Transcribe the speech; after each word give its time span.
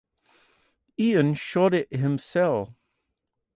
Ian 0.99 1.35
shot 1.35 1.75
it 1.75 1.93
himself. 1.95 2.69